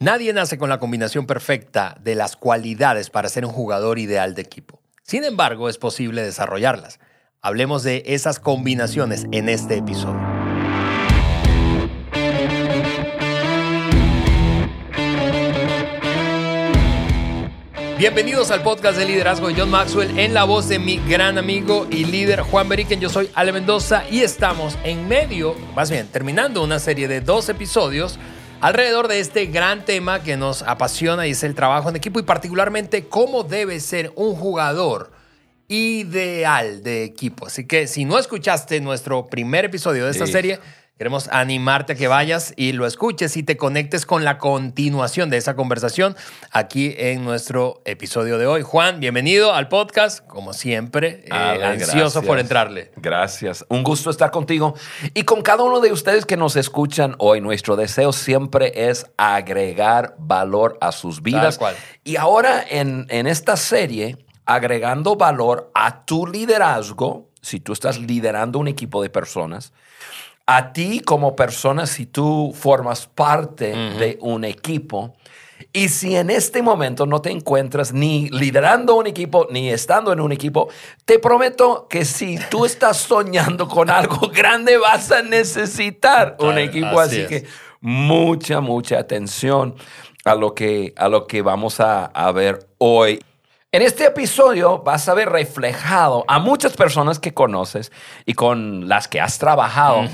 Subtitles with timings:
[0.00, 4.42] Nadie nace con la combinación perfecta de las cualidades para ser un jugador ideal de
[4.42, 4.82] equipo.
[5.04, 6.98] Sin embargo, es posible desarrollarlas.
[7.40, 10.20] Hablemos de esas combinaciones en este episodio.
[17.96, 21.86] Bienvenidos al podcast de liderazgo de John Maxwell en la voz de mi gran amigo
[21.88, 22.98] y líder Juan Beriken.
[22.98, 27.48] Yo soy Ale Mendoza y estamos en medio, más bien terminando una serie de dos
[27.48, 28.18] episodios
[28.64, 32.22] alrededor de este gran tema que nos apasiona y es el trabajo en equipo y
[32.22, 35.12] particularmente cómo debe ser un jugador
[35.68, 37.46] ideal de equipo.
[37.46, 40.60] Así que si no escuchaste nuestro primer episodio de esta serie,
[40.96, 45.38] Queremos animarte a que vayas y lo escuches y te conectes con la continuación de
[45.38, 46.14] esa conversación
[46.52, 48.62] aquí en nuestro episodio de hoy.
[48.62, 52.92] Juan, bienvenido al podcast, como siempre, eh, ansioso por entrarle.
[52.94, 54.76] Gracias, un gusto estar contigo
[55.14, 57.40] y con cada uno de ustedes que nos escuchan hoy.
[57.40, 61.58] Nuestro deseo siempre es agregar valor a sus vidas.
[62.04, 68.60] Y ahora en, en esta serie, agregando valor a tu liderazgo, si tú estás liderando
[68.60, 69.72] un equipo de personas,
[70.46, 75.14] a ti como persona, si tú formas parte de un equipo,
[75.72, 80.20] y si en este momento no te encuentras ni liderando un equipo, ni estando en
[80.20, 80.68] un equipo,
[81.04, 87.00] te prometo que si tú estás soñando con algo grande, vas a necesitar un equipo.
[87.00, 87.44] Así, que
[87.80, 89.74] mucha, mucha atención
[90.24, 93.20] a lo que, a lo que vamos a, a ver hoy.
[93.74, 97.90] En este episodio vas a ver reflejado a muchas personas que conoces
[98.24, 100.04] y con las que has trabajado,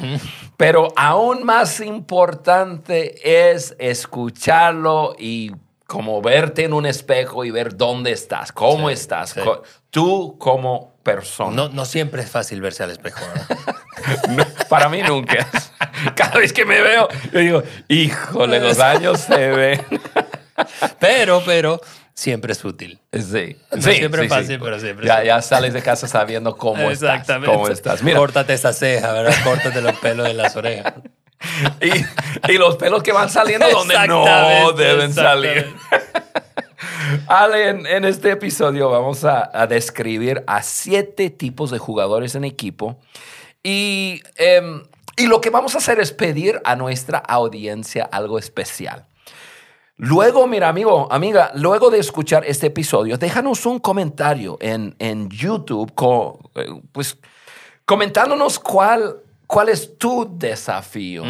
[0.56, 5.52] pero aún más importante es escucharlo y
[5.86, 9.36] como verte en un espejo y ver dónde estás, cómo estás,
[9.90, 11.54] tú como persona.
[11.54, 13.20] No, no, siempre es fácil verse al espejo.
[14.70, 15.46] para mí nunca.
[16.16, 19.86] Cada vez que me veo, yo digo, híjole, los años se ven.
[20.98, 21.78] pero, pero
[22.14, 23.00] siempre es útil.
[23.12, 23.56] Sí.
[23.80, 27.26] siempre es fácil, pero siempre ya, ya sales de casa sabiendo cómo estás.
[27.44, 28.02] Cómo estás.
[28.02, 28.18] Mira.
[28.18, 29.34] Córtate esa ceja, ¿verdad?
[29.44, 30.94] Córtate los pelos de las orejas.
[31.80, 35.74] Y, y los pelos que van saliendo donde no deben salir.
[37.26, 42.98] Ale, en, este episodio vamos a, describir a siete tipos de jugadores en equipo.
[43.62, 44.82] Y, em,
[45.16, 49.06] y lo que vamos a hacer es pedir a nuestra audiencia algo especial.
[50.02, 55.92] Luego, mira, amigo, amiga, luego de escuchar este episodio, déjanos un comentario en, en YouTube,
[56.54, 57.18] eh, pues
[57.84, 61.22] comentándonos cuál, cuál es tu desafío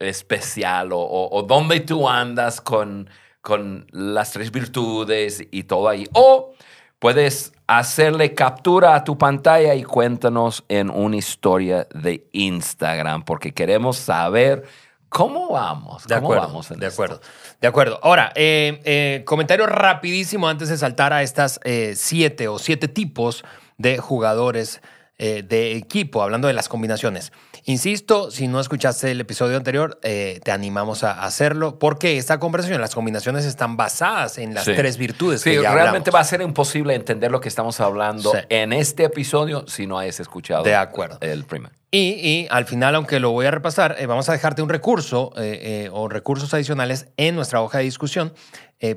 [0.00, 3.08] especial o, o, dónde tú andas con,
[3.40, 6.04] con las tres virtudes y todo ahí.
[6.12, 6.54] O
[6.98, 13.96] puedes hacerle captura a tu pantalla y cuéntanos en una historia de Instagram, porque queremos
[13.96, 14.64] saber
[15.08, 16.06] cómo vamos.
[16.06, 17.20] De acuerdo, vamos de acuerdo.
[17.60, 17.98] De acuerdo.
[18.02, 23.44] Ahora, eh, eh, comentario rapidísimo antes de saltar a estas eh, siete o siete tipos
[23.76, 24.80] de jugadores
[25.20, 27.32] de equipo, hablando de las combinaciones.
[27.64, 32.94] Insisto, si no escuchaste el episodio anterior, te animamos a hacerlo porque esta conversación, las
[32.94, 35.40] combinaciones están basadas en las tres virtudes.
[35.40, 39.02] Sí, que ya realmente va a ser imposible entender lo que estamos hablando en este
[39.02, 41.18] episodio si no hayas escuchado de acuerdo.
[41.20, 41.77] el primer.
[41.90, 45.86] Y, al final, aunque lo voy a repasar, eh, vamos a dejarte un recurso eh,
[45.86, 48.34] eh, o recursos adicionales en nuestra hoja de discusión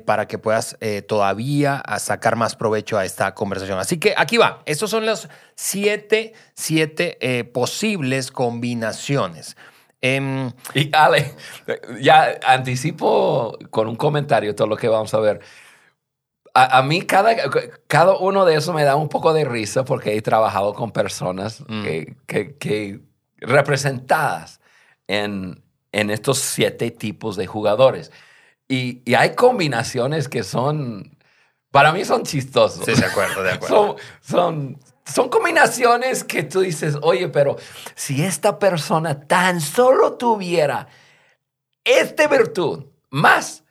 [0.04, 3.80] para que puedas todavía sacar más provecho a esta conversación.
[3.80, 4.62] Así que aquí va.
[4.64, 9.56] Estos son los siete, siete posibles combinaciones.
[10.00, 11.34] Em, y Ale,
[12.00, 15.40] ya anticipo con un comentario todo lo que vamos a ver
[16.54, 17.34] a, mí cada,
[17.86, 21.62] cada uno de esos me da un poco de risa porque he trabajado con personas
[21.66, 21.82] mm.
[21.82, 23.00] que, que,
[23.38, 24.60] representadas
[25.08, 28.12] en, en, estos siete tipos de jugadores.
[28.68, 31.16] Y, y, hay combinaciones que son,
[31.70, 32.84] para mí son chistosos.
[32.84, 33.76] Sí, de acuerdo, de acuerdo.
[33.76, 37.56] son, son, son combinaciones que tú dices, oye, pero
[37.94, 40.86] si esta persona tan solo tuviera
[41.84, 43.61] esta virtud más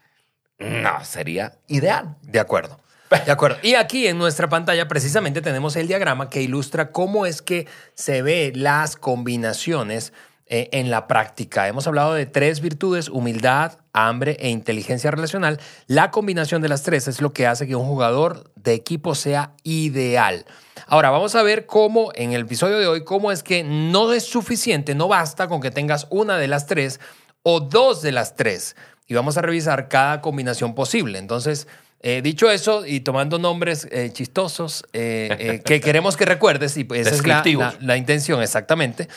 [0.62, 2.16] no, sería ideal.
[2.22, 2.80] De acuerdo.
[3.26, 3.58] De acuerdo.
[3.62, 8.22] Y aquí en nuestra pantalla precisamente tenemos el diagrama que ilustra cómo es que se
[8.22, 10.14] ve las combinaciones
[10.54, 11.68] eh, en la práctica.
[11.68, 15.60] Hemos hablado de tres virtudes, humildad, hambre e inteligencia relacional.
[15.88, 19.54] La combinación de las tres es lo que hace que un jugador de equipo sea
[19.64, 20.46] ideal.
[20.88, 24.24] Ahora vamos a ver cómo en el episodio de hoy, cómo es que no es
[24.24, 27.00] suficiente, no basta con que tengas una de las tres
[27.44, 28.76] o dos de las tres
[29.12, 31.20] y vamos a revisar cada combinación posible.
[31.20, 31.68] Entonces,
[32.00, 37.02] eh, dicho eso, y tomando nombres eh, chistosos eh, que queremos que recuerdes, y pues
[37.08, 39.10] esa es la, intención exactamente.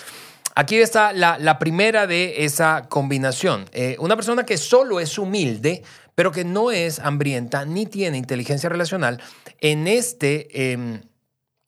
[0.56, 3.66] Aquí está la, la primera de esa combinación.
[4.00, 5.84] una persona que solo es humilde,
[6.16, 9.22] pero que no es hambrienta ni tiene inteligencia relacional,
[9.60, 11.02] en este, em,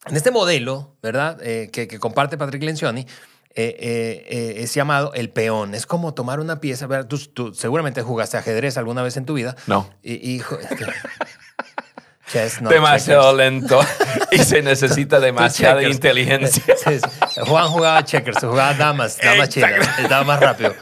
[0.07, 1.39] en este modelo, ¿verdad?
[1.45, 3.07] Eh, que, comparte Patrick Lencioni,
[3.57, 5.75] eh, es llamado el peón.
[5.75, 6.89] Es como tomar una pieza.
[7.09, 9.57] Tú, seguramente jugaste ajedrez alguna vez en tu vida.
[9.67, 9.91] No.
[10.03, 10.43] Y,
[12.69, 13.81] demasiado lento
[14.33, 16.75] y se necesita demasiada inteligencia.
[17.47, 20.75] Juan jugaba checkers, jugaba damas, damas chinas, estaba más rápido.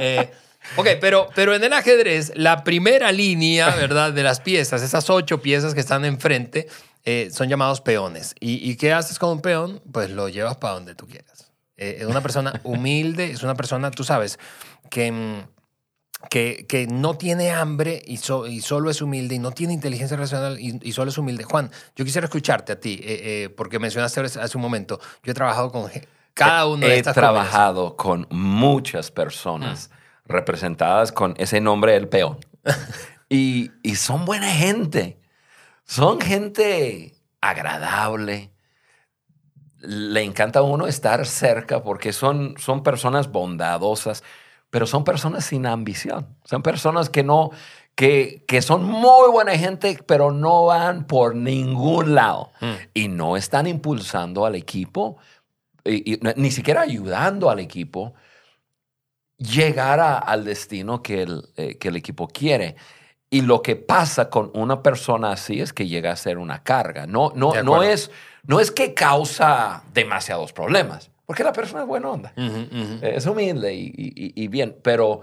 [0.00, 0.30] Eh,
[0.76, 4.12] ok, pero, pero en el ajedrez, la primera línea, ¿verdad?
[4.12, 6.68] De las piezas, esas ocho piezas que están enfrente,
[7.04, 8.34] eh, son llamados peones.
[8.40, 9.82] ¿Y, qué haces con un peón?
[9.92, 11.33] Pues lo llevas para donde tú quieras.
[11.76, 14.38] Eh, es una persona humilde, es una persona, tú sabes,
[14.90, 15.54] que mm,
[16.28, 20.92] que, no tiene hambre y, y, solo es humilde y no tiene inteligencia racional y,
[20.92, 21.44] solo es humilde.
[21.44, 25.34] Juan, yo quisiera escucharte a ti, eh, eh, porque mencionaste hace un momento, yo he
[25.34, 25.90] trabajado con
[26.32, 30.32] cada uno de estas He trabajado con muchas personas mm.
[30.32, 32.38] representadas con ese nombre el peón.
[33.28, 35.20] y, y son buena gente.
[35.84, 38.50] Son gente agradable.
[39.80, 44.22] Le encanta a uno estar cerca porque son, son personas bondadosas
[44.74, 46.26] pero son personas sin ambición.
[46.42, 47.52] Son personas que no,
[47.94, 52.50] que, que son muy buena gente, pero no van por ningún lado.
[52.60, 52.72] Hmm.
[52.92, 55.16] Y no están impulsando al equipo,
[55.84, 58.14] y, ni siquiera ayudando al equipo
[59.36, 62.74] llegar al destino que el, eh, que el equipo quiere.
[63.30, 67.06] Y lo que pasa con una persona así es que llega a ser una carga.
[67.06, 68.10] No, no, no, es,
[68.46, 71.10] no es que causa demasiados problemas.
[71.26, 72.32] Porque la persona es buena onda.
[73.02, 75.22] Es humilde y, bien, pero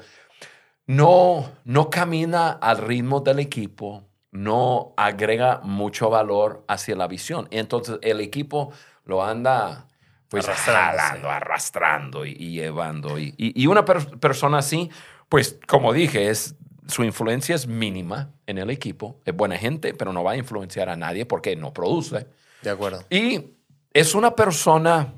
[0.88, 7.47] no, no camina al ritmo del equipo, no agrega mucho valor hacia la visión.
[7.51, 8.71] Y entonces el equipo
[9.06, 9.88] lo anda
[10.29, 13.19] pues arrastrando, arrastrando y, llevando.
[13.19, 14.89] Y, una persona así,
[15.29, 16.56] pues como dije, es,
[16.87, 19.21] su influencia es mínima en el equipo.
[19.25, 22.27] Es buena gente, pero no va a influenciar a nadie porque no produce.
[22.61, 23.03] De acuerdo.
[23.09, 23.55] Y
[23.93, 25.13] es una persona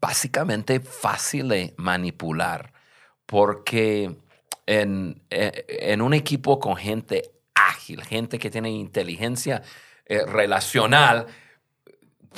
[0.00, 2.72] básicamente fácil de manipular,
[3.26, 4.16] porque
[4.66, 9.62] en, eh, en, un equipo con gente ágil, gente que tiene inteligencia
[10.06, 11.26] eh, relacional,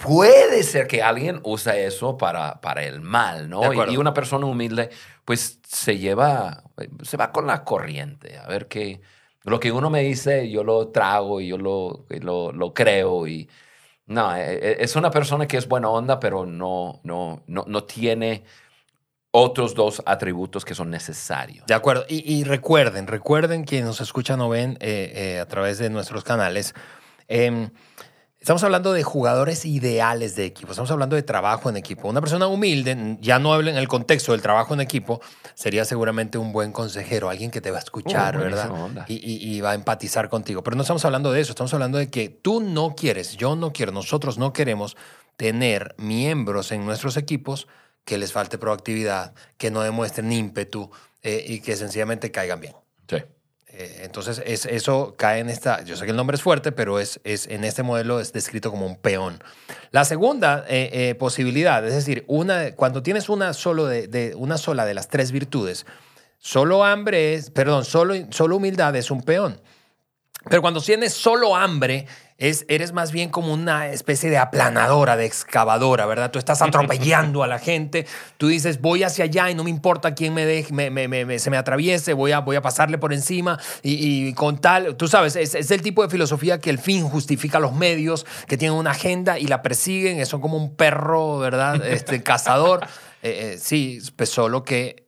[0.01, 3.73] puede ser que alguien use eso para, para el mal, ¿no?
[3.91, 4.91] Y, una persona humilde,
[5.25, 6.65] pues se lleva,
[7.03, 9.01] se va con la corriente, a ver qué,
[9.43, 13.49] lo que uno me dice, yo lo trago y yo lo, lo, lo creo y
[14.07, 17.85] no, e, e, es una persona que es buena onda, pero no, no, no, no
[17.85, 18.45] tiene
[19.33, 21.67] otros dos atributos que son necesarios.
[21.67, 22.05] De acuerdo.
[22.09, 26.75] Y, recuerden, recuerden quienes nos escuchan o ven eh, eh, a través de nuestros canales.
[27.29, 27.71] Eh,
[28.43, 32.09] Estamos hablando de jugadores ideales de equipo, estamos hablando de trabajo en equipo.
[32.09, 35.21] Una persona humilde, ya no habla en el contexto del trabajo en equipo,
[35.55, 39.07] sería seguramente un buen consejero, alguien que te va a escuchar, uh, ¿verdad?
[39.07, 40.65] Y, va a empatizar contigo.
[40.65, 43.73] Pero no estamos hablando de eso, estamos hablando de que tú no quieres, yo no
[43.73, 44.97] quiero, nosotros no queremos
[45.37, 47.69] tener miembros en nuestros equipos
[48.05, 50.91] que les falte proactividad, que no demuestren ímpetu
[51.23, 52.75] eh, y que sencillamente caigan bien.
[53.09, 53.19] Sí.
[53.75, 56.99] Eh, entonces, es, eso cae en esta, yo sé que el nombre es fuerte, pero
[56.99, 59.43] es, es en este modelo es descrito como un peón.
[59.91, 64.85] La segunda eh, eh, posibilidad, es decir, una, cuando tienes una, solo de, una sola
[64.85, 65.87] de las tres virtudes,
[66.39, 69.61] solo hambre perdón, solo, solo humildad es un peón.
[70.51, 72.07] Pero cuando tienes solo hambre,
[72.43, 76.33] es, eres más bien como una especie de aplanadora, de excavadora, ¿verdad?
[76.33, 78.05] Tú estás atropellando a la gente,
[78.37, 81.57] tú dices, voy hacia allá y no me importa quién me deje, me, se me
[81.57, 85.83] atraviese, voy a, voy a pasarle por encima y, con tal, tú sabes, es, el
[85.83, 89.63] tipo de filosofía que el fin justifica los medios, que tienen una agenda y la
[89.63, 91.87] persiguen, son como un perro, ¿verdad?
[91.87, 92.81] Este, cazador.
[93.25, 95.02] Eh, eh, sí, pues solo que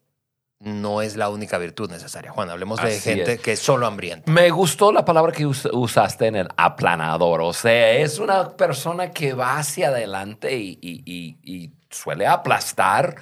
[0.61, 2.31] no es la única virtud necesaria.
[2.31, 4.31] Juan, hablemos de gente que es solo hambrienta.
[4.31, 7.43] Me gustó la palabra que usaste en el aplanador.
[7.43, 13.17] O sea, es una persona que va hacia adelante y suele aplastar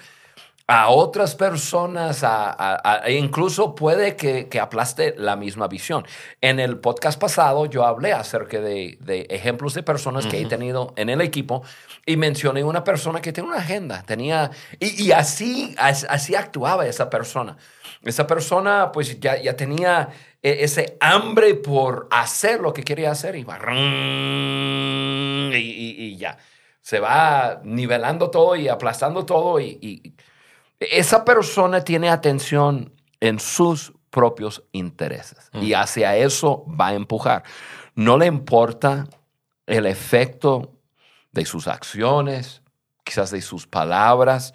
[0.72, 6.06] a otras personas, a, e incluso puede que, aplaste la misma visión.
[6.40, 8.96] En el podcast pasado yo hablé acerca de,
[9.28, 11.62] ejemplos de personas que he tenido en el equipo
[12.06, 14.50] y mencioné una persona que tenía una agenda, tenía,
[14.80, 17.58] y, así, así actuaba esa persona.
[18.02, 20.08] Esa persona pues ya, ya tenía
[20.42, 23.58] e, ese hambre por hacer lo que quería hacer y va,
[25.54, 26.38] y, ya.
[26.80, 30.16] Se va nivelando todo y aplastando todo y
[30.90, 35.74] esa persona tiene atención en sus propios intereses y mm.
[35.76, 37.42] hacia eso va a empujar.
[37.94, 39.06] No le importa
[39.66, 40.72] el efecto
[41.30, 42.62] de sus acciones,
[43.04, 44.54] quizás de sus palabras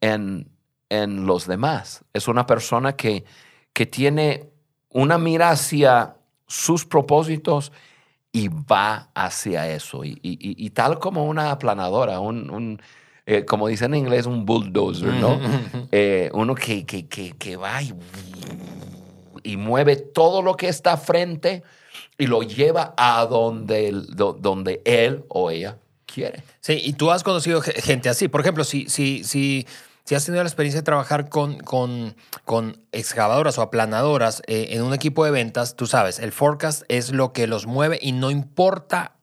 [0.00, 0.50] en,
[0.88, 2.04] en los demás.
[2.12, 3.24] Es una persona que,
[3.72, 4.50] que tiene
[4.90, 6.16] una mira hacia
[6.46, 7.72] sus propósitos
[8.32, 10.02] y va hacia eso.
[10.04, 12.80] Y, tal como una aplanadora, un,
[13.30, 15.38] eh, como dicen en inglés, un bulldozer, ¿no?
[15.92, 21.62] Eh, uno que, que, va y, mueve todo lo que está frente
[22.18, 26.42] y lo lleva a donde, donde él o ella quiere.
[26.60, 28.28] Sí, y tú has conocido gente así.
[28.28, 29.66] Por ejemplo, si, si, si
[30.04, 32.16] si has tenido la experiencia de trabajar con, con,
[32.46, 37.12] con excavadoras o aplanadoras eh, en un equipo de ventas, tú sabes, el forecast es
[37.12, 39.17] lo que los mueve y no importa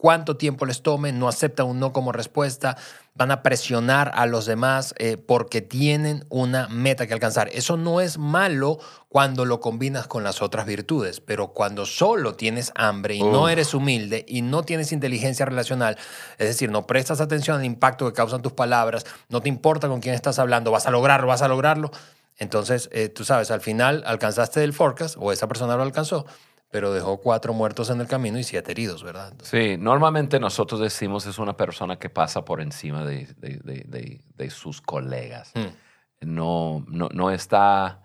[0.00, 2.76] cuánto tiempo les tome, no aceptan un no como respuesta,
[3.14, 7.50] van a presionar a los demás eh, porque tienen una meta que alcanzar.
[7.52, 8.78] Eso no es malo
[9.10, 13.74] cuando lo combinas con las otras virtudes, pero cuando solo tienes hambre y no eres
[13.74, 15.98] humilde y no tienes inteligencia relacional,
[16.38, 20.00] es decir, no prestas atención al impacto que causan tus palabras, no te importa con
[20.00, 21.90] quién estás hablando, vas a lograrlo, vas a lograrlo.
[22.38, 26.24] Entonces, eh, tú sabes, al final alcanzaste el forecast o esa persona lo alcanzó,
[26.70, 29.34] pero dejó cuatro muertos en el camino y siete heridos, ¿verdad?
[29.42, 35.52] sí, normalmente nosotros decimos es una persona que pasa por encima de, de, sus colegas.
[35.54, 35.74] Hmm.
[36.20, 38.02] No, no, no está,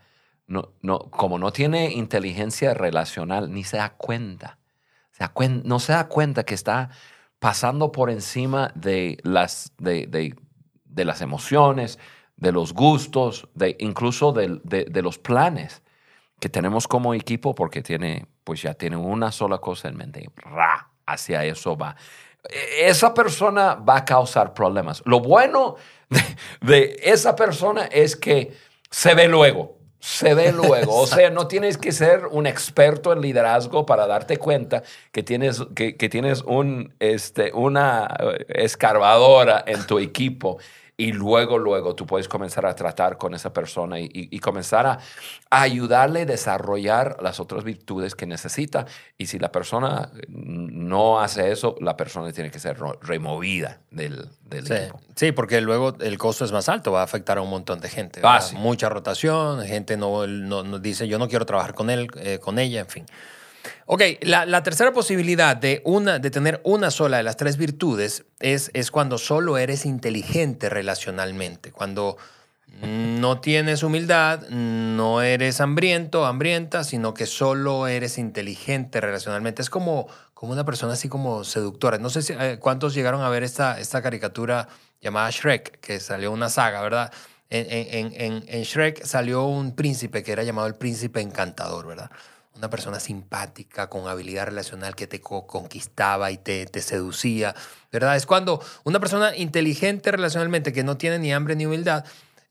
[0.48, 4.58] no, no, como no tiene inteligencia relacional, ni se da cuenta.
[5.12, 5.24] Se
[5.64, 6.90] no se da cuenta que está
[7.40, 10.36] pasando por encima de las, de,
[10.96, 12.00] las emociones,
[12.36, 15.84] de los gustos, de, incluso de los planes
[16.40, 20.30] que tenemos como equipo porque tiene, pues ya tiene una sola cosa en mente.
[20.38, 21.98] Ra, hacia eso va.
[22.48, 25.02] E, esa persona va a causar problemas.
[25.06, 25.76] Lo bueno
[26.62, 28.54] de, esa persona es que
[28.90, 29.80] se ve luego.
[30.00, 30.96] Se ve luego.
[30.96, 35.64] O sea, no tienes que ser un experto en liderazgo para darte cuenta que tienes,
[35.74, 38.16] que, tienes un, este, una
[38.48, 40.60] escarbadora en tu equipo
[40.98, 45.00] y luego, luego tú puedes comenzar a tratar con esa persona y, comenzar a,
[45.50, 48.86] ayudarle a desarrollar las otras virtudes que necesita.
[49.18, 54.68] Y si la persona no hace eso, la persona tiene que ser removida del, del
[54.68, 54.74] sí.
[54.74, 55.02] equipo.
[55.16, 57.90] Sí, porque luego el costo es más alto, va a afectar a un montón de
[57.90, 58.22] gente.
[58.24, 62.58] Ah, Mucha rotación, gente no, no, dice yo no quiero trabajar con él, eh, con
[62.58, 63.06] ella, en fin.
[63.86, 68.72] Ok, la, tercera posibilidad de, una, de tener una sola de las tres virtudes es,
[68.74, 72.18] es cuando solo eres inteligente relacionalmente, cuando
[72.82, 79.62] no tienes humildad, no eres hambriento, hambrienta, sino que solo eres inteligente relacionalmente.
[79.62, 81.98] Es como, como una persona así como seductora.
[81.98, 84.68] No sé si, eh, cuántos llegaron a ver esta, esta caricatura
[85.02, 87.14] llamada Shrek, que salió una saga, ¿verdad?
[87.50, 92.10] En, en, Shrek salió un príncipe que era llamado el príncipe encantador, ¿verdad?
[92.58, 97.56] Una persona simpática, con habilidad relacional que te conquistaba y te, te, seducía,
[97.92, 98.16] ¿verdad?
[98.16, 102.06] Es cuando una persona inteligente relacionalmente, que no tiene ni hambre ni humildad,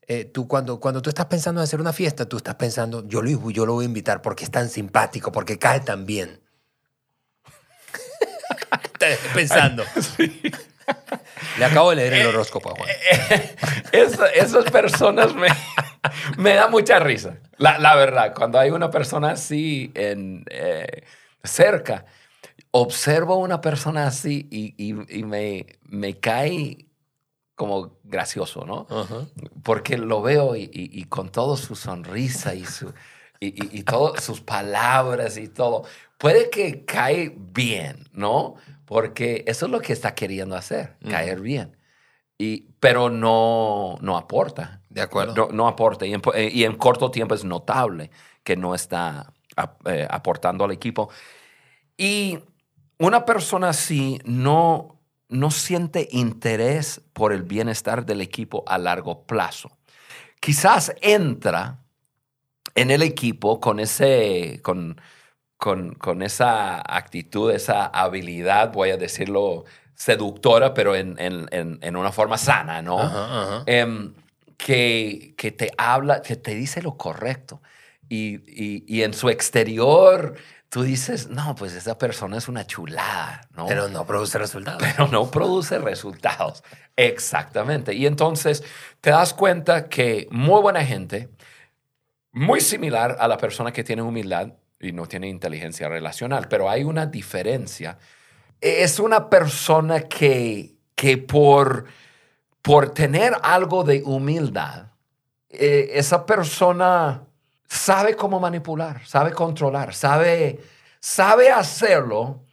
[0.07, 3.23] eh, tú cuando, cuando tú estás pensando en hacer una fiesta, tú estás pensando, yo
[3.23, 6.41] lo, yo lo voy a invitar porque es tan simpático, porque cae tan bien.
[8.93, 9.83] estás pensando.
[11.57, 12.89] Le acabo de leer el horóscopo a Juan.
[13.91, 15.47] esas personas me,
[16.37, 17.37] me da mucha risa.
[17.57, 21.03] La, verdad, cuando hay una persona así en, eh,
[21.43, 22.05] cerca,
[22.71, 26.85] observo a una persona así y, me, me, cae
[27.55, 28.87] como gracioso, ¿no?
[29.63, 32.93] Porque lo veo y, con toda su sonrisa y, su,
[33.39, 35.85] y, todas sus palabras y todo,
[36.17, 38.55] puede que cae bien, ¿no?
[38.85, 41.77] Porque eso es lo que está queriendo hacer, caer bien.
[42.37, 44.81] Y, pero no, no aporta.
[44.89, 45.49] De acuerdo.
[45.51, 46.05] No, aporta.
[46.05, 48.11] Eh, y en, corto tiempo es notable
[48.43, 49.33] que no está
[49.85, 51.09] eh, aportando al equipo.
[51.97, 52.39] Y
[52.97, 54.99] una persona así no,
[55.29, 59.71] no siente interés por el bienestar del equipo a largo plazo.
[60.39, 61.79] Quizás entra
[62.75, 64.99] en el equipo con, ese, con,
[65.57, 69.63] con, esa actitud, esa habilidad, voy a decirlo
[69.95, 73.63] seductora, pero en, una forma sana, ¿no?
[73.65, 74.13] Em,
[74.57, 77.61] que, que, te habla, que te dice lo correcto.
[78.07, 80.35] Y, en su exterior
[80.69, 83.65] tú dices, no, pues esa persona es una chulada, ¿no?
[83.65, 84.81] Pero no produce resultados.
[84.81, 86.63] Pero no produce resultados.
[86.97, 87.93] Exactamente.
[87.93, 88.63] Y entonces
[88.99, 91.29] te das cuenta que muy buena gente,
[92.33, 96.83] muy similar a la persona que tiene humildad y no tiene inteligencia relacional, pero hay
[96.83, 97.97] una diferencia
[98.65, 101.85] es una persona que, que por,
[102.63, 104.87] por tener algo de humildad,
[105.49, 107.27] eh, esa persona
[107.67, 110.59] sabe cómo manipular, sabe controlar, sabe,
[110.99, 112.43] sabe hacerlo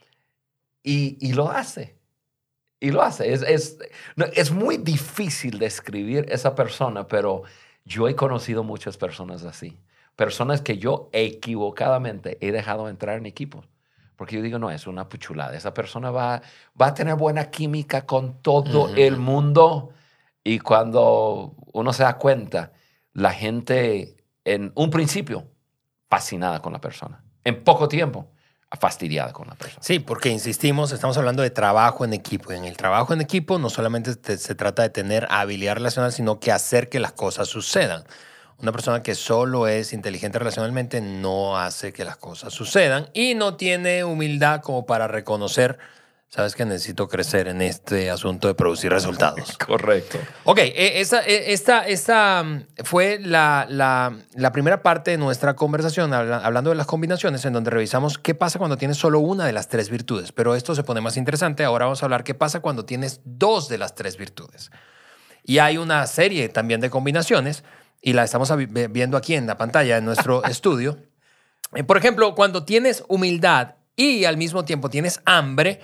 [0.83, 1.97] y, lo hace.
[2.79, 3.33] Y lo hace.
[3.33, 3.79] Es, es,
[4.33, 7.41] es muy difícil describir esa persona, pero
[7.85, 9.79] yo he conocido muchas personas así.
[10.15, 13.65] personas que yo equivocadamente he dejado entrar en equipos.
[14.23, 15.53] Porque yo digo, no, es una puchulada.
[15.53, 16.41] Esa persona va,
[16.81, 19.89] va a tener buena química con todo el mundo.
[20.41, 22.71] Y cuando uno se da cuenta,
[23.11, 24.15] la gente
[24.45, 25.49] en un principio
[26.09, 27.21] fascinada con la persona.
[27.43, 28.31] En poco tiempo
[28.79, 29.83] fastidiada con la persona.
[29.83, 32.53] Sí, porque insistimos, estamos hablando de trabajo en equipo.
[32.53, 36.53] En el trabajo en equipo no solamente se trata de tener habilidad relacional, sino que
[36.53, 38.05] hacer que las cosas sucedan.
[38.59, 43.55] Una persona que solo es inteligente relacionalmente no hace que las cosas sucedan y no
[43.55, 45.79] tiene humildad como para reconocer
[46.33, 49.55] Sabes que necesito crecer en este asunto de producir resultados.
[49.67, 50.17] Correcto.
[50.45, 56.11] Ok, e, esa, e, esta, esta mm, fue la, la, primera parte de nuestra conversación,
[56.11, 59.67] hablando de las combinaciones, en donde revisamos qué pasa cuando tienes solo una de las
[59.67, 60.31] tres virtudes.
[60.31, 61.65] Pero esto se pone más interesante.
[61.65, 64.71] Ahora vamos a hablar qué pasa cuando tienes dos de las tres virtudes.
[65.43, 67.63] Y hay una serie también de combinaciones,
[68.03, 68.53] y la estamos
[68.91, 70.99] viendo aquí en la pantalla de nuestro estudio.
[71.73, 75.79] Eh, por ejemplo, cuando tienes humildad y al mismo tiempo tienes hambre,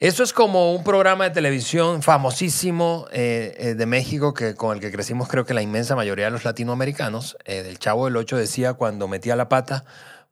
[0.00, 4.80] eso es como un programa de televisión famosísimo eh, eh, de México que, con el
[4.80, 7.36] que crecimos creo que la inmensa mayoría de los latinoamericanos.
[7.44, 9.84] Eh, del Chavo del Ocho decía cuando metía la pata,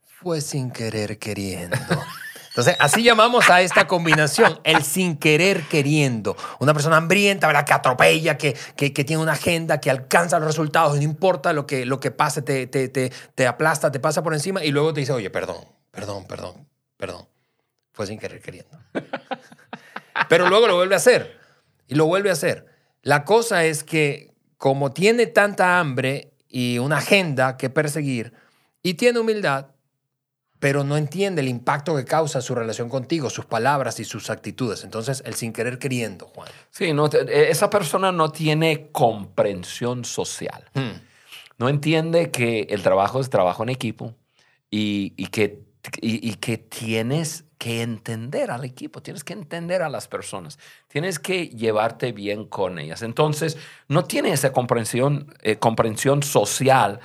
[0.04, 1.76] fue sin querer queriendo.
[2.56, 6.38] Entonces, así llamamos a esta combinación, el sin querer queriendo.
[6.58, 7.66] Una persona hambrienta, ¿verdad?
[7.66, 11.84] Que atropella, que, que, tiene una agenda, que alcanza los resultados no importa lo que,
[11.84, 15.00] lo que pase, te, te, te, te aplasta, te pasa por encima y luego te
[15.00, 17.28] dice, oye, perdón, perdón, perdón, perdón.
[17.92, 18.78] Fue sin querer queriendo.
[20.30, 21.38] Pero luego lo vuelve a hacer.
[21.88, 22.64] Y lo vuelve a hacer.
[23.02, 28.32] La cosa es que como tiene tanta hambre y una agenda que perseguir
[28.82, 29.66] y tiene humildad,
[30.58, 34.84] pero no entiende el impacto que causa su relación contigo, sus palabras y sus actitudes.
[34.84, 36.48] Entonces, el sin querer queriendo, Juan.
[36.70, 40.64] Sí, no, e, esa persona no tiene comprensión social.
[40.74, 41.00] Hmm.
[41.58, 44.14] No entiende que el trabajo es trabajo en equipo
[44.70, 45.62] y, que,
[46.00, 51.48] y que tienes que entender al equipo, tienes que entender a las personas, tienes que
[51.48, 53.02] llevarte bien con ellas.
[53.02, 53.56] Entonces,
[53.88, 57.00] no tiene esa comprensión, eh, comprensión social.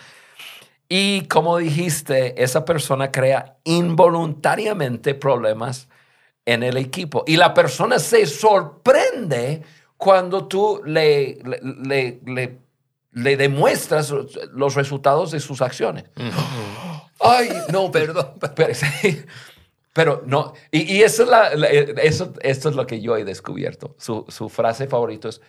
[0.93, 5.87] Y como dijiste, esa persona crea involuntariamente problemas
[6.45, 7.23] en el equipo.
[7.25, 9.61] Y la persona se sorprende
[9.95, 11.39] cuando tú le,
[11.85, 12.59] le,
[13.13, 14.13] le, demuestras
[14.51, 16.03] los resultados de sus acciones.
[17.21, 18.33] Ay, no, perdón.
[18.53, 18.73] Pero,
[19.93, 21.51] pero no, y, eso, es la,
[22.01, 23.95] eso esto es lo que yo he descubierto.
[23.97, 25.39] Su, su, frase favorita es,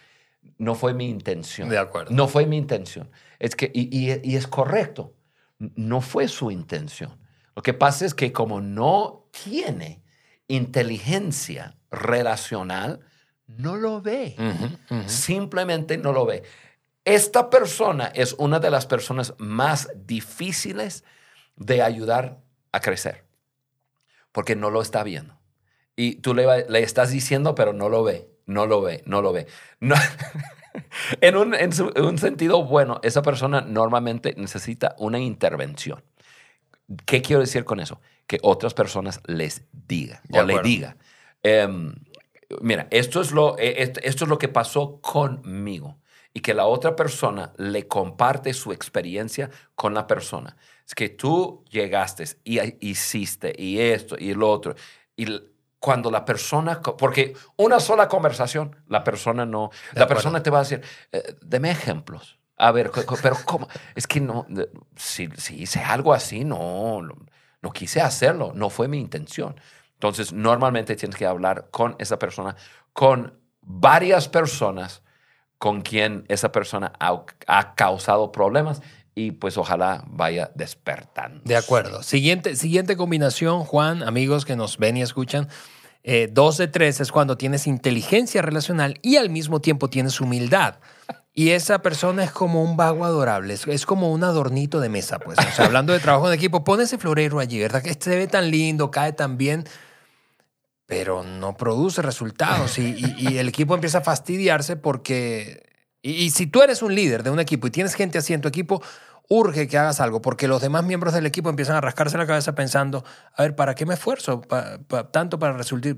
[0.58, 1.68] no fue mi intención.
[1.68, 2.14] De acuerdo.
[2.14, 3.10] No fue mi intención.
[3.40, 3.88] Es que, y,
[4.22, 5.14] y, es correcto,
[5.74, 7.18] no fue su intención.
[7.54, 10.02] Lo que pasa es que como no tiene
[10.48, 13.00] inteligencia relacional,
[13.46, 14.36] no lo ve.
[15.06, 16.42] Simplemente no lo ve.
[17.04, 21.04] Esta persona es una de las personas más difíciles
[21.56, 23.24] de ayudar a crecer
[24.32, 25.38] porque no lo está viendo.
[25.94, 29.32] Y tú le, le estás diciendo, pero no lo ve, no lo ve, no lo
[29.32, 29.46] ve.
[29.78, 29.94] No,
[31.20, 31.70] en, un, en,
[32.02, 36.02] un sentido bueno, esa persona normalmente necesita una intervención.
[37.06, 38.00] ¿Qué quiero decir con eso?
[38.26, 40.96] Que otras personas les digan o le diga.
[41.42, 41.94] Em,
[42.60, 45.98] mira, esto es, lo, e, esto es lo que pasó conmigo
[46.34, 50.56] y que la otra persona le comparte su experiencia con la persona.
[50.86, 54.74] Es que tú llegaste y hiciste y esto y lo otro.
[55.16, 55.26] Y
[55.82, 60.62] cuando la persona, porque una sola conversación, la persona no, la persona te va a
[60.62, 62.38] decir, eh, deme ejemplos.
[62.56, 63.66] A ver, pero ¿cómo?
[63.96, 64.46] Es que no,
[64.94, 67.02] si, si hice algo así, no,
[67.60, 69.56] no quise hacerlo, no fue mi intención.
[69.94, 72.54] Entonces, normalmente tienes que hablar con esa persona,
[72.92, 75.02] con varias personas
[75.58, 78.82] con quien esa persona ha, causado problemas
[79.14, 81.40] y pues ojalá vaya despertando.
[81.44, 82.02] De acuerdo.
[82.02, 85.48] Siguiente, siguiente combinación, Juan, amigos que nos ven y escuchan.
[86.04, 90.76] Eh, dos de tres es cuando tienes inteligencia relacional y al mismo tiempo tienes humildad.
[91.34, 95.38] Y esa persona es como un vago adorable, es, como un adornito de mesa, pues.
[95.38, 97.82] O sea, hablando de trabajo en equipo, pon ese florero allí, ¿verdad?
[97.82, 99.64] Que se ve tan lindo, cae tan bien
[100.92, 105.71] pero no produce resultados y, el equipo empieza a fastidiarse porque...
[106.02, 108.48] Y, si tú eres un líder de un equipo y tienes gente así en tu
[108.48, 108.82] equipo,
[109.28, 112.54] urge que hagas algo porque los demás miembros del equipo empiezan a rascarse la cabeza
[112.54, 114.42] pensando, a ver, ¿para qué me esfuerzo
[115.12, 115.56] tanto para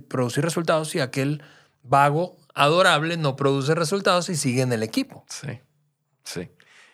[0.09, 1.43] producir resultados si aquel
[1.83, 5.25] vago adorable no produce resultados y sigue en el equipo?
[5.29, 5.61] Sí,
[6.23, 6.51] sí.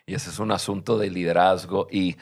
[0.07, 2.16] Y ese es un asunto de liderazgo y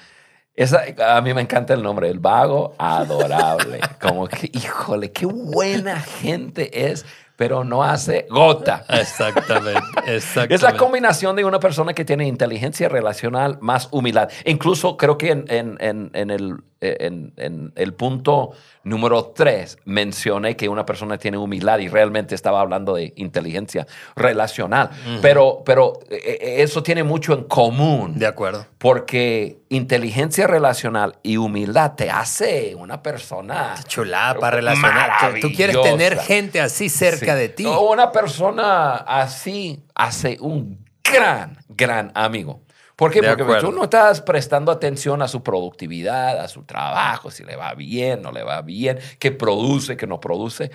[0.54, 0.82] esa,
[1.16, 3.78] a mí me encanta el nombre, el vago adorable.
[4.00, 7.06] Como que, híjole, qué buena gente es
[7.38, 8.84] pero no hace gota.
[8.88, 10.54] Exactamente, exactamente.
[10.56, 14.28] Es la combinación de una persona que tiene inteligencia relacional más humildad.
[14.44, 18.50] Incluso creo que en, en, en, el, en, el punto
[18.82, 24.90] número tres mencioné que una persona tiene humildad y realmente estaba hablando de inteligencia relacional.
[25.22, 28.18] pero, pero eh, eh, eso tiene mucho en común.
[28.18, 28.66] De acuerdo.
[28.78, 33.74] Porque inteligencia relacional y humildad te hace una persona...
[33.86, 35.34] Chulada para relacionar.
[35.40, 37.66] Tú quieres tener gente así cerca de ti.
[37.66, 42.62] Una persona así hace un gran, gran amigo.
[42.98, 43.22] ¿Por qué?
[43.22, 47.72] Porque tú no estás prestando atención a su productividad, a su trabajo, si le va
[47.74, 50.72] bien, no le va bien, qué produce, qué no produce.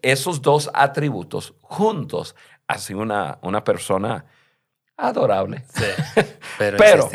[0.00, 2.34] Esos dos atributos juntos
[2.66, 4.24] hacen una, una persona
[4.96, 5.64] adorable.
[5.68, 6.22] Sí,
[6.58, 7.10] pero,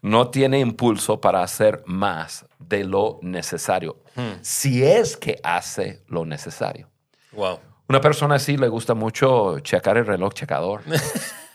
[0.00, 4.40] no tiene impulso para hacer más de lo necesario, hmm.
[4.40, 6.88] si es que hace lo necesario.
[7.32, 7.60] Wow.
[7.90, 10.82] Una persona así le gusta mucho checar el reloj checador.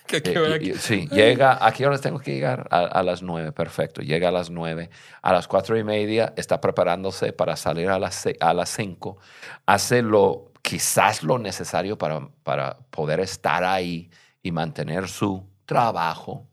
[0.07, 2.67] Eh, sí, llega, ¿a qué horas tengo que llegar?
[2.69, 4.01] A, las nueve, perfecto.
[4.01, 4.91] Llega a las nueve.
[5.23, 9.17] A las cuatro y media está preparándose para salir a las, a las cinco.
[9.65, 14.11] Hace lo, quizás lo necesario para, para poder estar ahí
[14.43, 16.45] y mantener su trabajo.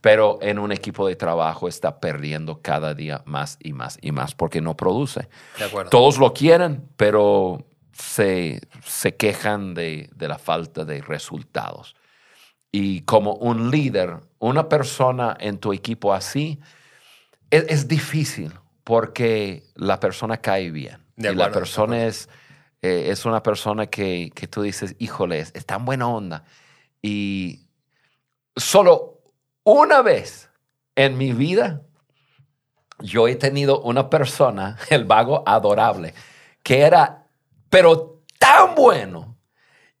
[0.00, 4.36] Pero en un equipo de trabajo está perdiendo cada día más y más y más
[4.36, 5.28] porque no produce.
[5.58, 5.84] De.
[5.90, 11.94] Todos lo quieren, pero se, se quejan de, de, la falta de resultados.
[12.72, 16.60] Y como un líder, una persona en tu equipo así,
[17.50, 18.52] es, es difícil
[18.82, 20.98] porque la persona cae bien.
[21.16, 22.28] y la persona es,
[22.82, 26.44] eh, es una persona que, que tú dices, híjole, es, es tan buena onda.
[27.00, 27.68] Y
[28.56, 29.20] solo
[29.62, 30.50] una vez
[30.96, 31.82] en mi vida,
[32.98, 36.12] yo he tenido una persona, el vago adorable,
[36.62, 37.23] que era
[37.74, 39.36] pero tan bueno.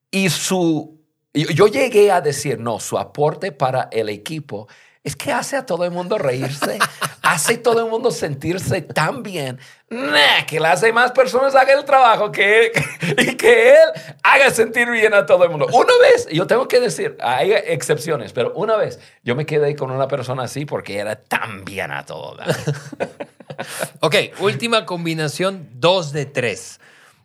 [0.08, 1.00] Y su,
[1.32, 4.68] yo llegué a decir, no, su aporte para el equipo
[5.02, 6.78] es que hace a todo el mundo reírse,
[7.22, 9.58] hace a todo el mundo sentirse tan bien,
[10.46, 12.70] que las demás personas hagan el trabajo que
[13.18, 13.88] y que él
[14.22, 15.66] haga sentir bien a todo el mundo.
[15.72, 19.90] Una vez, yo tengo que decir, hay excepciones, pero una vez yo me quedé con
[19.90, 22.36] una persona así porque era tan bien a todo.
[23.98, 26.78] ok, última combinación, dos de tres.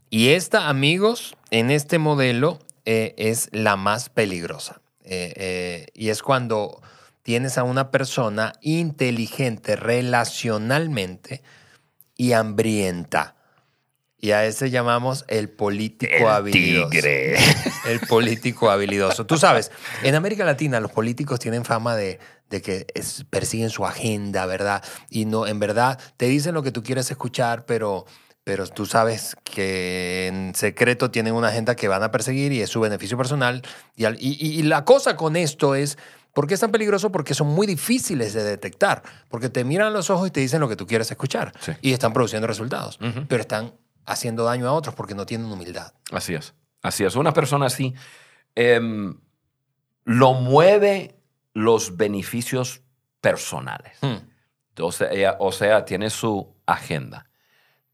[0.10, 4.82] Y esta, amigos, en este modelo eh, es la más peligrosa.
[5.04, 6.82] Eh, eh, y es cuando
[7.22, 11.44] tienes a una persona inteligente relacionalmente
[12.16, 13.36] y hambrienta.
[14.22, 16.98] Y a ese llamamos el político habilidoso.
[17.88, 19.26] El político habilidoso.
[19.26, 19.72] Tú sabes,
[20.04, 22.20] en América Latina los políticos tienen fama de,
[22.50, 22.86] que
[23.30, 24.84] persiguen su agenda, ¿verdad?
[25.10, 28.06] Y no, en verdad, te dicen lo que tú quieres escuchar, pero
[28.50, 32.70] pero tú sabes que en secreto tienen una agenda que van a perseguir y es
[32.72, 33.62] su beneficio personal.
[33.96, 36.00] Y, y, la cosa con esto es,
[36.34, 37.12] ¿por qué es tan peligroso?
[37.12, 40.62] Porque son muy difíciles de detectar, porque te miran a los ojos y te dicen
[40.62, 43.76] lo que tú quieres escuchar y están produciendo resultados, pero están
[44.08, 45.94] haciendo daño a otros porque no tienen humildad.
[46.12, 47.16] Así es, así es.
[47.16, 47.94] Una persona así
[48.56, 49.16] em,
[50.06, 51.20] lo mueve
[51.54, 52.82] los beneficios
[53.22, 53.96] personales.
[54.02, 54.28] Hmm.
[54.82, 57.29] O, sea, o sea, tiene su agenda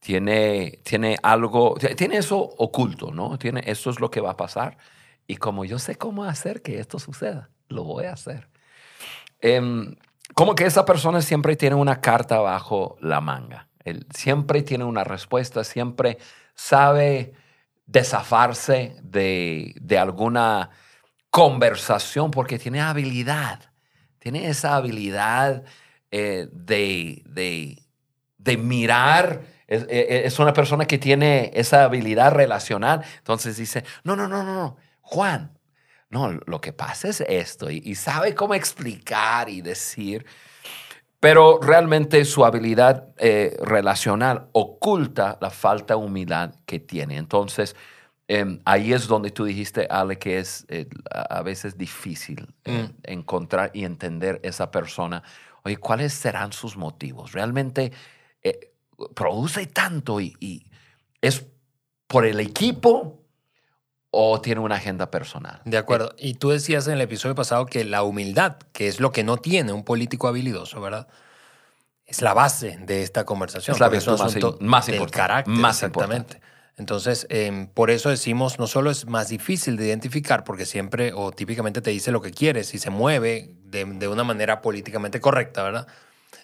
[0.06, 3.39] tiene, tiene algo, tiene eso oculto, ¿no?
[3.39, 4.78] Tiene, eso es lo que va a pasar.
[5.26, 8.48] Y como yo sé cómo hacer que esto suceda, lo voy a hacer.
[9.41, 9.96] Em,
[10.36, 13.68] como que esa persona siempre tiene una carta bajo la manga.
[13.84, 16.20] Él siempre tiene una respuesta, siempre
[16.54, 17.34] sabe
[17.88, 20.70] desafarse de, de alguna
[21.32, 23.72] conversación porque tiene habilidad.
[24.20, 25.63] Tiene esa habilidad
[26.12, 27.82] eh, de, de,
[28.38, 33.04] de mirar e, e, es, una persona que tiene esa habilidad relacional.
[33.17, 35.58] Entonces dice, no, no, no, no, no, Juan,
[36.10, 37.69] no, lo que pasa es esto.
[37.69, 40.25] Y, sabe cómo explicar y decir,
[41.19, 47.17] pero realmente su habilidad eh, relacional oculta la falta de humildad que tiene.
[47.17, 47.75] Entonces,
[48.28, 52.93] em, ahí es donde tú dijiste, Ale, que es eh, a veces difícil eh, mm.
[53.04, 55.23] encontrar y entender esa persona.
[55.63, 57.32] Oye, ¿cuáles serán sus motivos?
[57.34, 57.91] Realmente
[59.13, 60.65] produce tanto y,
[61.21, 61.45] es
[62.08, 63.23] por el equipo
[64.12, 65.62] o tiene una agenda personal.
[65.65, 66.13] De acuerdo.
[66.17, 69.38] Y tú decías en el episodio pasado que la humildad, que es lo que no
[69.38, 71.08] tiene un político habilidoso, ¿verdad?
[72.05, 73.73] Es la base de esta conversación.
[73.73, 74.19] Es la base más,
[74.62, 75.17] más importante.
[75.17, 76.39] carácter, más exactamente.
[76.77, 81.31] Entonces, em, por eso decimos, no solo es más difícil de identificar, porque siempre o
[81.31, 85.63] típicamente te dice lo que quieres y se mueve de, de una manera políticamente correcta,
[85.63, 85.88] ¿verdad?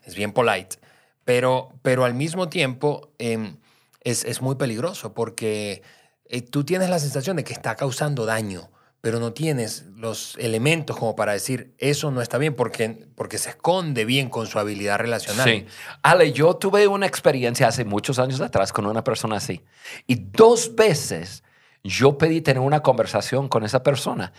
[0.04, 0.78] Es bien polite
[1.26, 3.58] pero, pero al mismo tiempo em,
[4.02, 5.84] es, muy peligroso porque
[6.26, 8.70] eh, tú tienes la sensación de que está causando daño,
[9.02, 13.50] pero no tienes los elementos como para decir eso no está bien porque, porque se
[13.50, 15.48] esconde bien con su habilidad relacional.
[15.48, 15.66] Sí.
[16.04, 19.62] Ale, yo tuve una experiencia hace muchos años atrás con una persona así
[20.08, 21.44] y dos veces
[21.84, 24.34] yo pedí tener una conversación con esa persona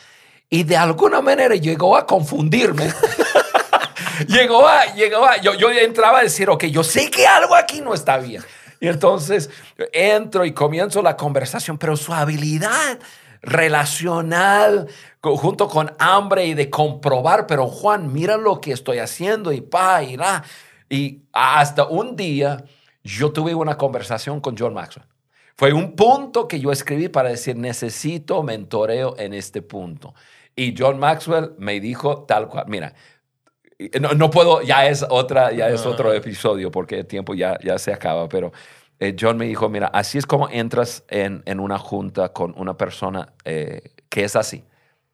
[0.49, 2.92] y de alguna manera llegó a confundirme.
[4.27, 7.81] llegó a, llegó a, yo, yo entraba a decir, ok, yo sé que algo aquí
[7.81, 8.42] no está bien.
[8.81, 9.48] Y entonces
[9.92, 12.98] entro y comienzo la conversación, pero su habilidad
[13.42, 14.88] relacional
[15.20, 20.03] junto con hambre y de comprobar, pero Juan, mira lo que estoy haciendo y pa,
[20.03, 20.42] y la.
[20.88, 22.64] Y hasta un día
[23.03, 25.07] yo tuve una conversación con John Maxwell.
[25.57, 30.14] Fue un punto que yo escribí para decir, necesito mentoreo en este punto.
[30.57, 32.94] Y John Maxwell me dijo tal cual, mira,
[34.17, 37.93] no, puedo, ya es otra, ya es otro episodio porque el tiempo ya, ya se
[37.93, 38.53] acaba, pero
[39.01, 42.77] eh, John me dijo, mira, así es como entras en, en una junta con una
[42.77, 44.65] persona eh, que es así,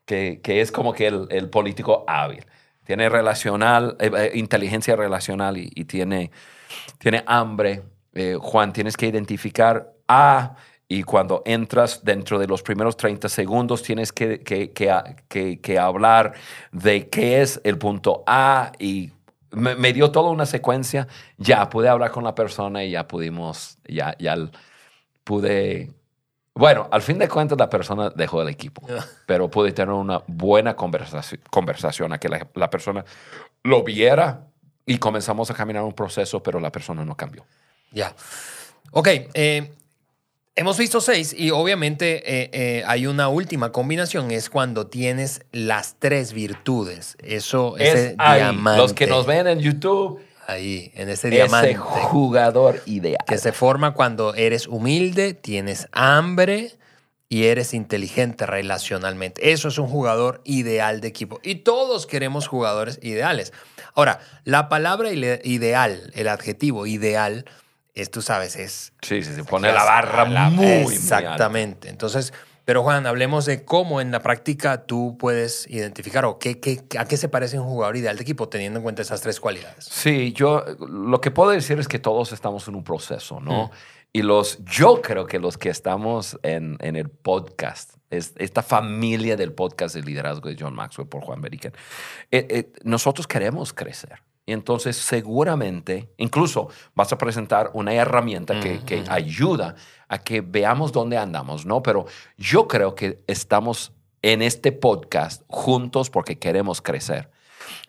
[0.04, 2.44] que, que, es como que el, el político hábil.
[2.84, 6.30] Tiene relacional, eh, inteligencia relacional y, y, tiene,
[6.98, 7.82] tiene hambre.
[8.40, 10.56] Juan, tienes que identificar a
[10.88, 16.32] y cuando entras dentro de los primeros 30 segundos tienes que, que, que, que, hablar
[16.72, 19.12] de qué es el punto A y
[19.50, 21.06] me, dio toda una secuencia.
[21.36, 24.36] Ya pude hablar con la persona y ya pudimos, ya, ya
[25.24, 25.92] pude...
[26.54, 28.82] Bueno, al fin de cuentas la persona dejó el equipo,
[29.26, 33.04] pero pude tener una buena conversación, conversación a que la, la persona
[33.62, 34.48] lo viera
[34.84, 37.44] y comenzamos a caminar un proceso, pero la persona no cambió.
[37.92, 38.12] Ya.
[38.90, 39.72] Ok, eh,
[40.58, 45.94] Hemos visto seis y obviamente eh, eh, hay una última combinación, es cuando tienes las
[46.00, 47.16] tres virtudes.
[47.22, 48.82] Eso es diamante.
[48.82, 50.20] Los que nos ven en YouTube.
[50.48, 51.70] Ahí, en ese diamante.
[51.70, 53.24] Ese jugador ideal.
[53.24, 56.72] Que se forma cuando eres humilde, tienes hambre
[57.28, 59.52] y eres inteligente relacionalmente.
[59.52, 61.38] Eso es un jugador ideal de equipo.
[61.44, 63.52] Y todos queremos jugadores ideales.
[63.94, 67.44] Ahora, la palabra ideal, el adjetivo ideal,
[68.00, 68.92] es, tú sabes, es...
[69.02, 71.88] Sí, se pone la barra muy, Exactamente.
[71.88, 72.32] Entonces,
[72.68, 77.06] pero Juan, hablemos de cómo en la práctica tú puedes identificar o qué, qué, a
[77.06, 79.86] qué se parece un jugador ideal de equipo teniendo en cuenta esas tres cualidades.
[79.86, 83.68] Sí, yo lo que puedo decir es que todos estamos en un proceso, ¿no?
[83.68, 83.70] Mm.
[84.12, 89.36] Y los, yo creo que los que estamos en, en el podcast, es, esta familia
[89.36, 91.72] del podcast de liderazgo de John Maxwell por Juan Beriken,
[92.30, 94.22] eh, eh, nosotros queremos crecer.
[94.48, 99.74] Y entonces seguramente, incluso vas a presentar una herramienta que, que, ayuda
[100.08, 101.82] a que veamos dónde andamos, ¿no?
[101.82, 102.06] Pero
[102.38, 107.28] yo creo que estamos en este podcast juntos porque queremos crecer.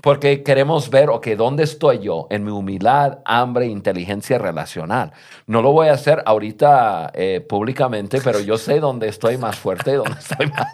[0.01, 2.27] Porque queremos ver, ok, ¿dónde estoy yo?
[2.29, 5.11] En mi humildad, hambre, inteligencia relacional.
[5.45, 9.91] No lo voy a hacer ahorita eh, públicamente, pero yo sé dónde estoy más fuerte
[9.91, 10.73] y dónde estoy más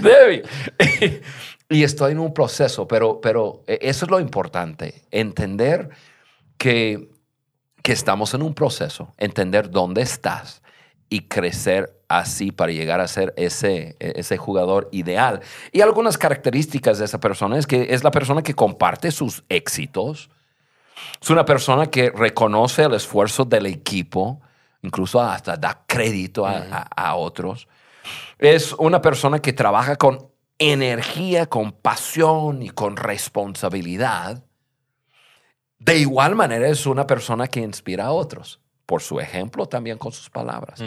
[0.02, 0.42] débil.
[1.72, 5.88] Y estoy en un proceso, pero, pero eh, eso es lo importante, entender
[6.58, 7.08] que,
[7.82, 10.62] que estamos en un proceso, entender dónde estás
[11.08, 15.40] y crecer así para llegar a ser ese, e, ese jugador ideal.
[15.72, 20.30] Y algunas características de esa persona es que es la persona que comparte sus éxitos,
[21.20, 24.40] es una persona que reconoce el esfuerzo del equipo,
[24.82, 27.66] incluso hasta da crédito a, a otros.
[28.38, 30.31] Es una persona que trabaja con
[30.70, 34.44] energía, con pasión y con responsabilidad,
[35.78, 40.12] de igual manera es una persona que inspira a otros, por su ejemplo, también con
[40.12, 40.80] sus palabras.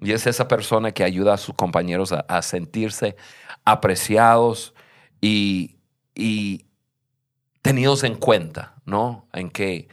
[0.00, 3.16] Y es esa persona que ayuda a sus compañeros a, sentirse
[3.64, 4.74] apreciados
[5.20, 5.74] y,
[7.62, 9.26] tenidos en cuenta, ¿no?
[9.32, 9.88] En que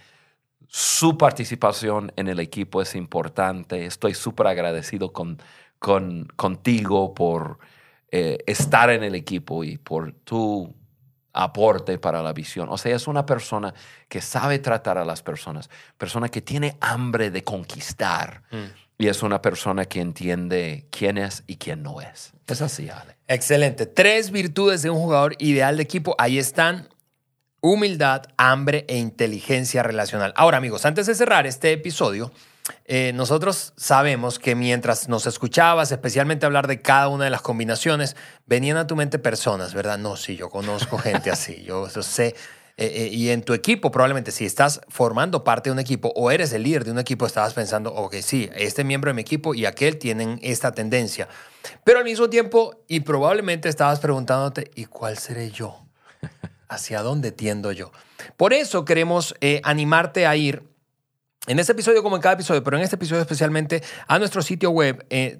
[0.68, 3.86] su participación en el equipo es importante.
[3.86, 5.42] Estoy súper agradecido con,
[5.80, 7.58] con, contigo por
[8.12, 10.74] eh, estar en el equipo y por tu
[11.36, 12.70] aporte para la visión.
[12.70, 13.74] O sea, es una persona
[14.08, 18.98] que sabe tratar a las personas, persona que tiene hambre de conquistar mm.
[18.98, 22.32] y es una persona que entiende quién es y quién no es.
[22.48, 23.18] Es así, Ale.
[23.28, 23.86] Excelente.
[23.86, 26.16] Tres virtudes de un jugador ideal de equipo.
[26.18, 26.88] Ahí están.
[27.60, 30.34] Humildad, hambre e inteligencia relacional.
[30.38, 32.32] Ahora, amigos, antes de cerrar este episodio,
[32.86, 38.16] eh, nosotros sabemos que mientras nos escuchabas, especialmente hablar de cada una de las combinaciones,
[38.46, 39.98] venían a tu mente personas, ¿verdad?
[39.98, 42.36] No, sí, yo conozco gente así, yo, sé.
[42.78, 46.30] Eh, eh, y en tu equipo, probablemente si estás formando parte de un equipo o
[46.30, 49.56] eres el líder de un equipo, estabas pensando, ok, sí, este miembro de mi equipo
[49.56, 51.30] y aquel tienen esta tendencia.
[51.84, 55.86] Pero al mismo tiempo, y probablemente estabas preguntándote, ¿y cuál seré yo?
[56.68, 57.92] ¿Hacia dónde tiendo yo?
[58.36, 60.75] Por eso queremos animarte a ir
[61.48, 64.72] en este episodio, como en cada episodio, pero en este episodio especialmente, a nuestro sitio
[64.72, 65.40] web eh,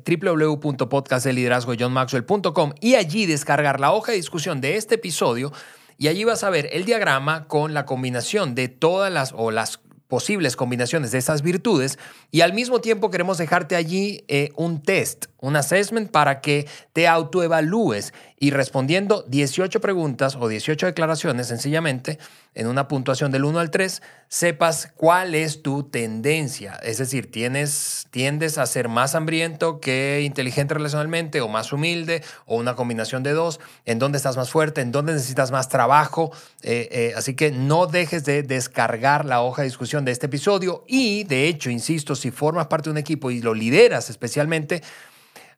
[2.82, 5.52] y allí descargar la hoja de discusión de este episodio
[5.98, 9.80] y allí vas a ver el diagrama con la combinación de todas las o las
[10.08, 11.98] posibles combinaciones de estas virtudes
[12.32, 17.08] y al mismo tiempo queremos dejarte allí eh, un test, un assessment para que te
[17.08, 22.20] autoevalúes y respondiendo 18 preguntas o 18 declaraciones sencillamente
[22.54, 26.74] en una puntuación del 1 al 3, sepas cuál es tu tendencia.
[26.84, 32.58] Es decir, tienes, tiendes a ser más hambriento que inteligente relacionalmente o más humilde o
[32.58, 36.32] una combinación de dos, en dónde estás más fuerte, en dónde necesitas más trabajo.
[36.62, 40.84] Eh, eh, así que no dejes de descargar la hoja de discusión de este episodio
[40.88, 44.82] y de hecho, insisto, si formas parte de un equipo y lo lideras especialmente,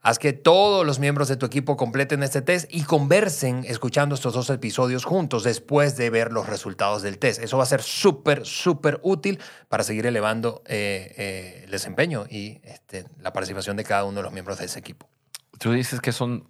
[0.08, 4.34] Haz que todos los miembros de tu equipo completen este test y conversen escuchando estos
[4.34, 7.44] dos episodios juntos después de ver los resultados del test.
[7.44, 12.62] Eso va a ser súper, súper útil para seguir elevando eh, eh, el desempeño y
[12.64, 15.10] este, la participación de cada uno de los miembros de ese equipo.
[15.60, 16.48] Tú dices que son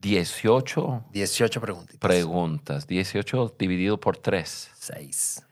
[0.00, 1.06] 18.
[1.10, 1.96] 18 preguntas.
[1.96, 2.86] Preguntas.
[2.86, 4.70] 18 dividido por 3.
[4.78, 5.42] 6.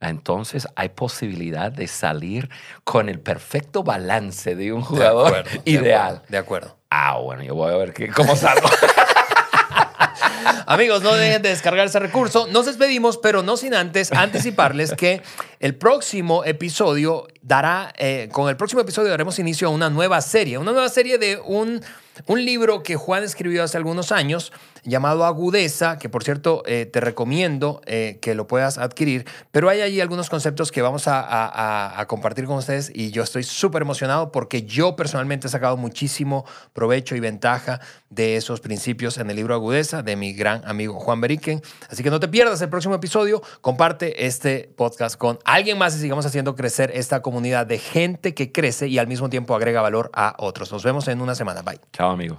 [0.00, 2.50] Entonces hay posibilidad de salir
[2.84, 6.24] con el perfecto balance de un jugador ideal.
[6.28, 6.79] De acuerdo.
[6.90, 8.68] Ah, bueno, yo voy a ver qué, cómo salgo.
[10.66, 12.48] Amigos, no dejen de descargar ese recurso.
[12.48, 15.22] Nos despedimos, pero no sin antes anticiparles que
[15.60, 20.58] el próximo episodio dará, eh, con el próximo episodio daremos inicio a una nueva serie,
[20.58, 21.80] una nueva serie de un
[22.26, 24.52] un libro que Juan escribió hace algunos años
[24.84, 29.80] llamado Agudeza, que por cierto eh, te recomiendo eh, que lo puedas adquirir, pero hay
[29.80, 34.62] allí algunos conceptos que vamos a, compartir con ustedes y yo estoy súper emocionado porque
[34.62, 40.02] yo personalmente he sacado muchísimo provecho y ventaja de esos principios en el libro Agudeza
[40.02, 41.62] de mi gran amigo Juan Beriken.
[41.88, 46.00] Así que no te pierdas el próximo episodio, comparte este podcast con alguien más y
[46.00, 50.10] sigamos haciendo crecer esta comunidad de gente que crece y al mismo tiempo agrega valor
[50.14, 50.72] a otros.
[50.72, 51.62] Nos vemos en una semana.
[51.62, 51.80] Bye.
[51.92, 52.38] Chao amigos.